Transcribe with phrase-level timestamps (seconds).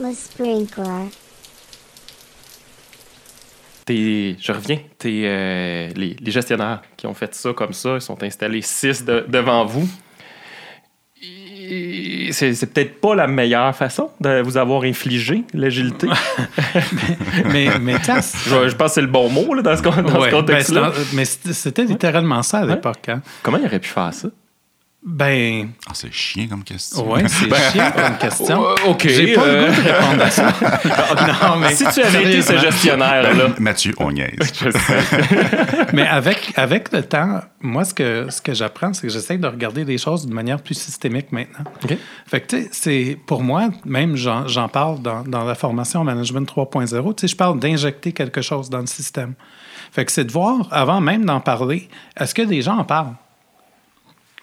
[0.00, 1.08] Le sprinkler.
[3.84, 8.00] T'es- je reviens, t'es, euh, les, les gestionnaires qui ont fait ça comme ça, ils
[8.00, 9.88] sont installés six de- devant vous.
[12.30, 16.06] C'est, c'est peut-être pas la meilleure façon de vous avoir infligé l'agilité.
[17.46, 20.20] Mais, mais tiens, je, je pense que c'est le bon mot là, dans ce, dans
[20.20, 20.90] ouais, ce contexte-là.
[20.90, 21.14] ben, c'est-
[21.46, 22.74] mais c'était littéralement ça à Ouais.
[22.74, 23.08] l'époque.
[23.08, 23.22] Hein?
[23.42, 24.28] Comment il aurait pu faire ça?
[25.04, 27.10] Ben, Ah, c'est chiant comme question.
[27.12, 28.64] ouais, c'est chiant comme question.
[28.68, 30.52] Euh, OK, J'ai pas euh, le goût de répondre à ça.
[31.48, 34.34] non, mais Si tu avais été ce gestionnaire-là, Mathieu, on niaise.
[34.40, 35.86] je sais.
[35.92, 39.46] Mais avec, avec le temps, moi, ce que, ce que j'apprends, c'est que j'essaie de
[39.46, 41.64] regarder les choses d'une manière plus systémique maintenant.
[41.84, 41.96] OK.
[42.26, 46.02] Fait que, tu sais, c'est, pour moi, même j'en, j'en parle dans, dans la formation
[46.02, 49.34] Management 3.0, tu sais, je parle d'injecter quelque chose dans le système.
[49.92, 53.14] Fait que c'est de voir, avant même d'en parler, est-ce que les gens en parlent?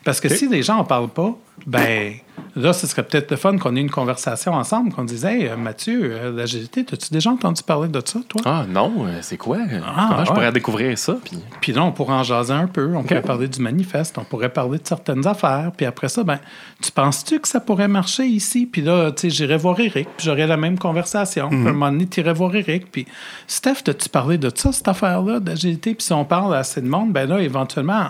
[0.06, 2.14] Parce que si les gens en parlent pas, ben
[2.56, 5.58] là, ce serait peut-être le fun qu'on ait une conversation ensemble, qu'on dise Hey, euh,
[5.58, 8.42] Mathieu, euh, l'agilité, as-tu déjà entendu parler de ça, toi?
[8.46, 9.58] Ah non, euh, c'est quoi?
[9.84, 11.18] Ah, Comment je pourrais découvrir ça?
[11.26, 11.40] Puis...
[11.60, 14.50] Puis là, on pourrait en jaser un peu, on pourrait parler du manifeste, on pourrait
[14.50, 15.72] parler de certaines affaires.
[15.76, 16.38] Puis après ça, ben,
[16.84, 18.68] tu penses-tu que ça pourrait marcher ici?
[18.68, 21.50] Puis là, tu sais, j'irais voir Eric, puis j'aurais la même conversation.
[21.50, 22.92] Puis à un moment donné, tu irais voir Eric.
[22.92, 23.08] Puis
[23.48, 25.96] Steph, as-tu parlé de ça, cette affaire-là, d'agilité?
[25.96, 28.10] Puis si on parle à assez de monde, ben là, éventuellement,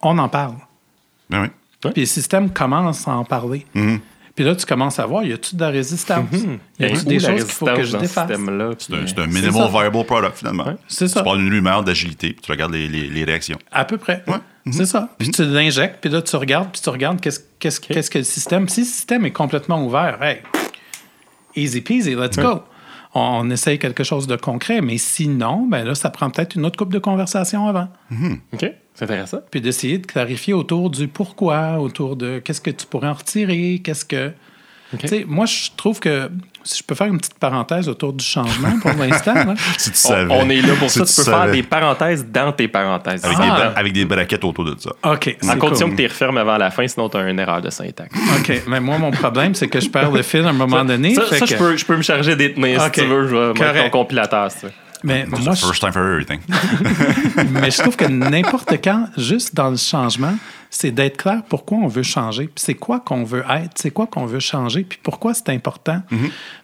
[0.00, 0.54] on en parle.
[1.30, 1.48] Ben oui.
[1.92, 3.64] Puis le système commence à en parler.
[4.34, 6.26] Puis là, tu commences à voir, y a-tu de la résistance?
[6.78, 8.28] Y a-tu des choses qu'il faut que je défasse?
[8.28, 9.80] C'est un, c'est minimal ça.
[9.80, 10.74] viable product, finalement.
[10.88, 11.20] C'est ça.
[11.20, 13.56] Tu parles d'une rumeur d'agilité, puis tu regardes les, les- les réactions.
[13.72, 14.22] À peu près.
[14.26, 14.34] Ouais.
[14.66, 14.72] Mhm.
[14.74, 15.08] C'est ça.
[15.18, 18.24] Puis tu l'injectes, puis là, tu regardes, puis tu regardes qu'est-ce, qu'est-ce, qu'est-ce que le
[18.24, 18.68] système.
[18.68, 20.40] Si le système est complètement ouvert, hey,
[21.54, 22.62] easy peasy, let's go.
[23.18, 26.76] On, essaye quelque chose de concret, mais sinon, ben là, ça prend peut-être une autre
[26.76, 27.88] coupe de conversation avant.
[28.52, 29.38] OK, c'est intéressant.
[29.50, 33.80] Puis d'essayer de clarifier autour du pourquoi, autour de qu'est-ce que tu pourrais en retirer,
[33.82, 34.32] qu'est-ce que.
[35.26, 36.30] Moi, je trouve que
[36.62, 39.34] si je peux faire une petite parenthèse autour du changement pour l'instant.
[39.78, 40.26] Si tu On, savais.
[40.34, 41.04] on est là pour Si ça.
[41.04, 43.24] Tu peux faire des parenthèses dans tes parenthèses.
[43.24, 43.42] Avec, Ah.
[43.42, 44.90] des, bra- avec des braquettes autour de ça.
[45.12, 45.36] OK.
[45.44, 45.96] En condition cool.
[45.96, 48.14] que tu refermes avant la fin, sinon tu as une erreur de syntaxe.
[48.38, 48.62] OK.
[48.68, 51.14] Mais moi, mon problème, c'est que je perds le fil à un moment donné.
[51.14, 52.94] Ça, fait ça, que- je, peux, je peux me charger des tenir Ok.
[52.96, 53.28] si tu veux.
[53.28, 54.50] Je vais mettre ton compilateur.
[54.50, 54.72] si tu veux.
[55.06, 56.40] Mais It's moi, the first time for everything.
[56.48, 60.34] je, mais je trouve que n'importe quand, juste dans le changement,
[60.70, 64.06] c'est d'être clair pourquoi on veut changer, puis c'est quoi qu'on veut être, c'est quoi
[64.06, 66.02] qu'on veut changer, puis pourquoi c'est important.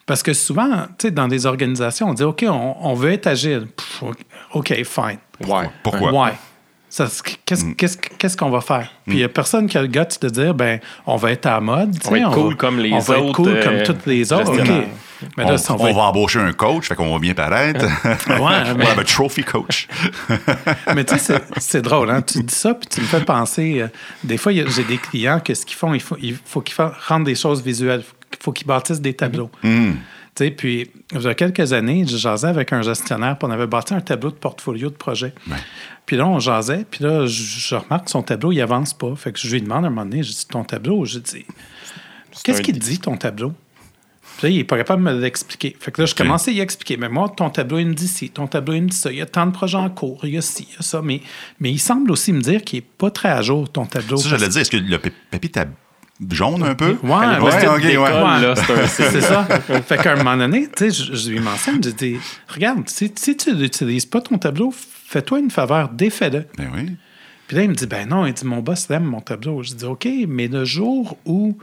[0.06, 3.28] Parce que souvent, tu sais, dans des organisations, on dit OK, on, on veut être
[3.28, 3.68] agile.
[3.76, 4.02] Pff,
[4.54, 5.18] OK, fine.
[5.46, 5.70] Ouais.
[5.82, 6.12] Pourquoi?
[6.12, 6.32] Ouais.
[6.90, 8.90] Ça, c'est- Qu'est-ce qu'on va faire?
[9.06, 11.46] Puis il n'y a personne qui a le guts de dire, ben, on va être
[11.46, 11.96] à la mode.
[12.04, 14.30] On va être cool comme les on va être autres, cool euh, comme toutes les
[14.32, 14.52] autres.
[14.52, 14.68] OK.
[15.36, 17.34] Mais on, là, si on on va va embaucher un coach, fait qu'on va bien
[17.34, 17.84] paraître.
[18.28, 19.88] Ouais, mais- On a un trophy coach.
[20.94, 22.22] Mais tu sais, c'est- drôle, hein?
[22.22, 23.80] Tu dis ça, puis tu me fais penser.
[23.82, 23.88] euh,
[24.24, 26.76] des fois, j'ai des clients que ce qu'ils font, il faut, il faut qu'ils
[27.08, 28.02] rendent des choses visuelles.
[28.32, 29.50] Il faut qu'ils bâtissent des tableaux.
[29.62, 29.92] Mm.
[30.34, 33.50] Tu sais, puis, il y a quelques années, je jasais avec un gestionnaire, puis on
[33.52, 35.34] avait bâti un tableau de portfolio de projet.
[36.06, 39.14] Puis là, on jasait, puis là, je, je remarque que son tableau, il avance pas.
[39.14, 41.44] Fait que je lui demande à un moment donné, je dis, ton tableau, je dis,
[42.42, 43.52] qu'est-ce qu'il dit, ton tableau?
[44.38, 45.76] Puis là, il n'est pas capable de me l'expliquer.
[45.78, 46.96] Fait que là, je commençais à y expliquer.
[46.96, 49.10] Mais moi, ton tableau, il me dit ci, ton tableau, il me dit ça.
[49.12, 50.82] Il y a tant de projets en cours, il y a ci, il y a
[50.82, 51.00] ça.
[51.02, 51.20] Mais,
[51.60, 54.16] mais il semble aussi me dire qu'il n'est pas très à jour, ton tableau.
[54.16, 55.66] Ça, j'allais dire, est-ce que le pa- papier t'a
[56.30, 56.96] jaune un peu?
[57.02, 58.40] Ouais, ouais, ouais.
[58.42, 58.54] là,
[58.86, 59.44] c'est ça.
[59.86, 62.16] fait qu'à un moment donné, tu sais, je, je lui mentionne, je dis,
[62.48, 66.46] regarde, si, si tu n'utilises pas ton tableau, fais-toi une faveur, défais-le.
[66.56, 66.92] Ben oui.
[67.48, 69.62] Puis là, il me dit, ben non, il dit, mon boss aime mon tableau.
[69.62, 71.58] Je dis, OK, mais le jour où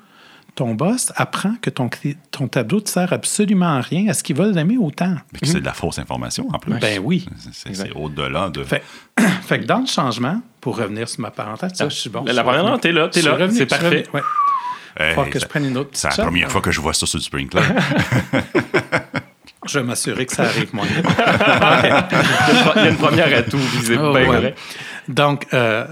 [0.60, 1.90] ton boss apprend que ton,
[2.32, 5.16] ton tableau ne te sert absolument à rien, est-ce qu'il va l'aimer autant?
[5.32, 6.74] Mais que c'est de la fausse information en plus.
[6.74, 7.26] Ben oui.
[7.54, 8.66] C'est- au-delà de.
[8.66, 8.84] Fait,
[9.44, 12.26] fait que dans le changement, pour revenir sur ma parenthèse, ça, je suis bon.
[12.26, 13.86] La- je la non, t'es là, t'es là, revenu, c'est parfait.
[13.86, 14.22] revenu, ouais.
[15.00, 17.06] Hey, Faut que je prenne une autre C'est la première fois que je vois ça
[17.06, 17.62] sur le Sprinkler.
[19.66, 20.86] Je vais m'assurer que ça arrive moins.
[20.88, 24.02] Il y a une pro- il y a une première atout visible.
[24.04, 24.56] Oh, ben ouais.
[25.10, 25.86] Donc, euh,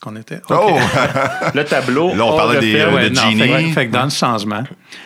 [0.00, 0.40] qu'on était?
[0.50, 0.78] Oh!
[1.54, 2.14] Le tableau.
[2.14, 3.38] Là, on parlait des- de Ouais, non, Genie.
[3.40, 4.64] fait, que- fait que dans le changement,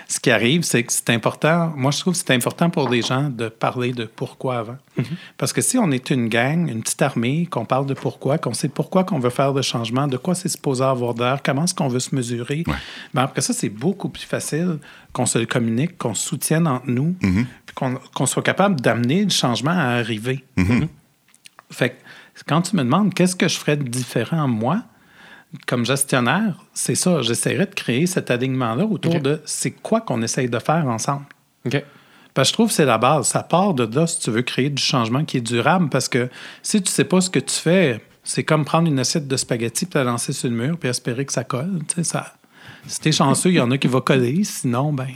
[0.08, 1.72] ce qui arrive, c'est que c'est important.
[1.76, 4.76] Moi, je trouve que c'est important pour les gens de parler de pourquoi avant.
[5.38, 8.52] Parce que si on est une gang, une petite armée, qu'on parle de pourquoi, qu'on
[8.52, 11.74] sait pourquoi qu'on veut faire le changement, de quoi c'est supposé avoir d'air, comment est-ce
[11.74, 12.64] qu'on veut se mesurer,
[13.14, 14.78] ben après ça, c'est beaucoup plus facile
[15.14, 19.24] qu'on se le communique, qu'on se soutienne entre nous, puis qu'on qu'on soit capable d'amener
[19.24, 20.44] le changement à arriver.
[21.70, 21.94] Fait que
[22.46, 24.82] quand tu me demandes qu'est-ce que je ferais de différent moi,
[25.66, 27.22] comme gestionnaire, c'est ça.
[27.22, 31.26] J'essaierais de créer cet alignement-là autour de c'est quoi qu'on essaye de faire ensemble.
[31.66, 31.82] OK.
[32.32, 33.26] Parce que je trouve que c'est la base.
[33.26, 35.88] Ça part de là si tu veux créer du changement qui est durable.
[35.88, 36.28] Parce que
[36.62, 39.86] si tu sais pas ce que tu fais, c'est comme prendre une assiette de spaghettis
[39.86, 41.80] puis la lancer sur le mur puis espérer que ça colle.
[41.88, 42.34] Tu sais, ça,
[42.86, 44.44] si t'es chanceux, il y en a qui vont coller.
[44.44, 45.08] Sinon, ben,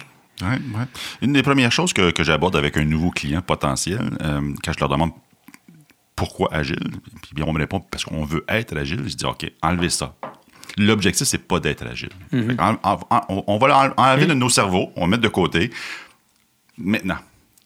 [0.43, 0.87] Ouais, ouais.
[1.22, 4.81] Une des premières choses que, que j'aborde avec un nouveau client potentiel, euh, quand je
[4.81, 5.12] leur demande
[6.16, 6.78] pourquoi agile,
[7.22, 10.14] puis bien on me répond parce qu'on veut être agile, je dis OK, enlevez ça.
[10.76, 12.11] L'objectif, c'est pas d'être agile.
[12.58, 15.70] En- en- on va enlever de nos cerveaux, on va mettre de côté.
[16.76, 17.19] Maintenant,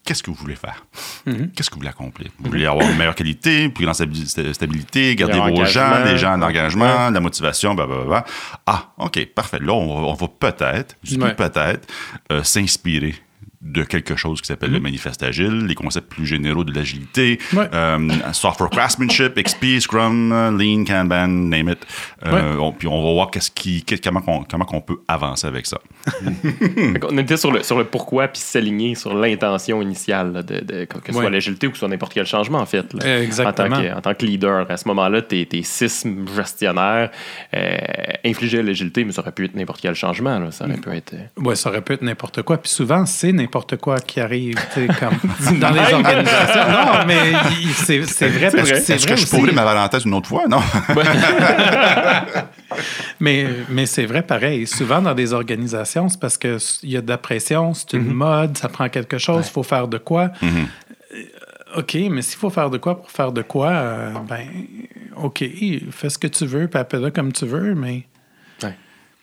[0.04, 0.84] qu'est-ce que vous voulez faire?
[1.24, 2.30] Qu'est-ce que vous voulez accomplir?
[2.38, 6.18] Vous voulez avoir une meilleure qualité, plus grande stabi- sta- stabilité, garder vos gens, des
[6.18, 8.24] gens d'engagement, de la motivation, blablabla.
[8.66, 9.58] Ah, OK, parfait.
[9.60, 11.34] Là, on va, peut-être, Ouais.
[11.34, 11.86] peut-être,
[12.32, 13.14] euh, s'inspirer
[13.60, 17.68] de quelque chose qui s'appelle le manifeste agile, les concepts plus généraux de l'agilité, Ouais.
[17.74, 21.84] euh, software craftsmanship, XP, Scrum, Lean, Kanban, name it.
[22.24, 25.46] Euh, on- puis on va voir qu'est-ce qui, qu'est- comment, on, comment on peut avancer
[25.48, 25.78] avec ça.
[27.00, 30.84] Qu'on était sur le, sur le pourquoi, puis s'aligner sur l'intention initiale, là, de, de-
[30.84, 32.92] que ce soit l'agilité ou que ce soit n'importe quel changement, en fait.
[32.94, 33.00] là.
[33.04, 33.66] Euh, exactement.
[33.76, 36.06] En tant, que, en tant que leader, à ce moment-là, tes, tes six
[36.36, 37.10] gestionnaires
[37.54, 37.76] euh,
[38.24, 40.38] infligeaient l'agilité, mais ça aurait pu être n'importe quel changement.
[40.38, 40.52] là.
[40.52, 41.14] Ça aurait pu être.
[41.38, 42.58] Ouais, ça aurait pu être n'importe quoi.
[42.58, 43.47] Puis souvent, c'est n'importe
[43.80, 46.60] quoi qui arrive, tu sais, comme dans les organisations.
[46.68, 47.32] Non, mais
[47.74, 48.80] c'est c'est vrai parce que vrai.
[48.80, 50.44] c'est Est-ce vrai que je ouvrir ma parenthèse une autre fois?
[50.48, 50.60] Non.
[53.20, 54.66] Mais, mais c'est vrai pareil.
[54.66, 58.56] Souvent, dans des organisations, c'est parce qu'il y a de la pression, c'est une mode,
[58.56, 60.30] ça prend quelque chose, il faut faire de quoi.
[60.42, 60.64] Euh,
[61.76, 64.46] OK, mais s'il faut faire de quoi pour faire de quoi, euh, ben,
[65.16, 65.44] OK,
[65.90, 68.04] fais ce que tu veux, puis appelle-le comme tu veux, mais.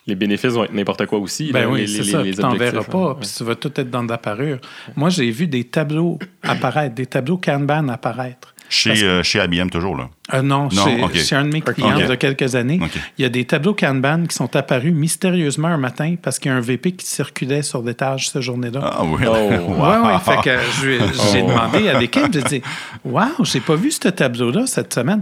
[0.08, 1.52] Les bénéfices vont être n'importe quoi aussi.
[1.52, 2.22] ben là, oui, les- ça.
[2.22, 3.18] les Tu t'en objectifs, verras pas, hein.
[3.20, 4.60] puis tu vas tout être dans de la parure.
[4.96, 8.54] Moi, j'ai vu des tableaux apparaître, des tableaux Kanban apparaître.
[8.68, 10.10] Chez, euh, chez IBM, toujours, là.
[10.34, 11.14] Euh, non, Non, chez, ok.
[11.16, 12.80] chez un de mes clients de quelques années,
[13.18, 16.54] il y a des tableaux Kanban qui sont apparus mystérieusement un matin parce qu'il y
[16.54, 18.80] a un VP qui circulait sur l'étage cette journée-là.
[18.84, 19.22] Ah oui.
[19.28, 19.32] Oh.
[19.82, 20.20] Ouais, ouais.
[20.24, 21.48] Fait que j'ai Oh.
[21.48, 22.62] demandé à l'équipe, j'ai dit
[23.04, 25.22] Waouh, j'ai pas vu ce tableau-là cette semaine.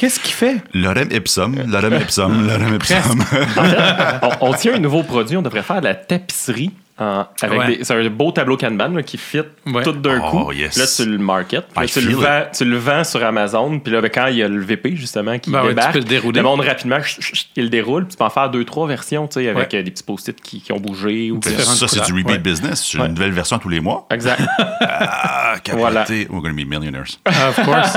[0.00, 0.62] Qu'est-ce qu'il fait?
[0.72, 3.22] Lorem ipsum, lorem ipsum, lorem ipsum.
[4.22, 6.70] on, on tient un nouveau produit, on devrait faire de la tapisserie.
[6.98, 7.76] en- avec Ouais.
[7.78, 9.82] des- c'est un beau tableau Kanban là, qui fit Ouais.
[9.82, 10.52] tout d'un Oh, coup.
[10.52, 10.76] yes.
[10.76, 11.64] Là, tu le market.
[11.76, 13.78] Là, tu, le vends, tu le vends sur Amazon.
[13.78, 15.92] Puis là, ben, quand il y a le VP, justement, qui Ben ouais, tu débarque,
[15.92, 16.42] peux le dérouler.
[16.42, 16.98] monde rapidement,
[17.56, 18.04] il le déroule.
[18.04, 19.78] Puis tu peux en faire deux, trois versions, tu sais, avec Ouais.
[19.78, 21.30] euh, des petits post-it qui, qui ont bougé.
[21.30, 22.38] Ou Différentes Ça, c'est du repeat Ouais.
[22.38, 22.86] business.
[22.90, 23.06] C'est Ouais.
[23.06, 24.06] une nouvelle version tous les mois.
[24.10, 24.42] Exact.
[24.58, 25.54] Ah.
[25.72, 26.04] Voilà.
[26.08, 27.04] We're going to be millionaires.
[27.26, 27.96] Ah, of course.